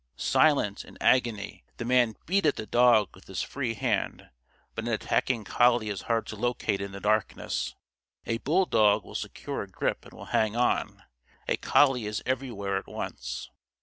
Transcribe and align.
Silent, 0.17 0.83
in 0.83 0.97
agony, 0.99 1.63
the 1.77 1.85
man 1.85 2.15
beat 2.25 2.47
at 2.47 2.55
the 2.55 2.65
dog 2.65 3.09
with 3.13 3.25
his 3.27 3.43
free 3.43 3.75
hand; 3.75 4.31
but 4.73 4.85
an 4.85 4.91
attacking 4.91 5.43
collie 5.43 5.89
is 5.89 6.01
hard 6.09 6.25
to 6.25 6.35
locate 6.35 6.81
in 6.81 6.91
the 6.91 6.99
darkness. 6.99 7.75
A 8.25 8.39
bulldog 8.39 9.03
will 9.03 9.13
secure 9.13 9.61
a 9.61 9.67
grip 9.69 10.03
and 10.03 10.13
will 10.13 10.25
hang 10.33 10.55
on; 10.55 11.03
a 11.47 11.55
collie 11.55 12.07
is 12.07 12.23
everywhere 12.25 12.77
at 12.77 12.87
once. 12.87 13.51